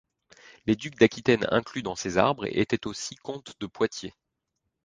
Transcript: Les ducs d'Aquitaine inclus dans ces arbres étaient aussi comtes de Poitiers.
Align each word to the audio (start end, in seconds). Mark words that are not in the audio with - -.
Les 0.65 0.75
ducs 0.75 0.95
d'Aquitaine 0.97 1.45
inclus 1.51 1.83
dans 1.83 1.95
ces 1.95 2.17
arbres 2.17 2.47
étaient 2.49 2.87
aussi 2.87 3.13
comtes 3.17 3.53
de 3.59 3.67
Poitiers. 3.67 4.15